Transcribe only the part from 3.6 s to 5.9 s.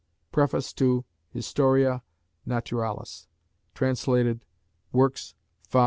translated, Works, v.